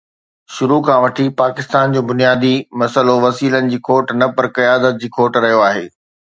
[0.55, 5.31] شروع کان وٺي پاڪستان جو بنيادي مسئلو وسيلن جي کوٽ نه پر قيادت جي کوٽ
[5.43, 5.87] رهيو آهي.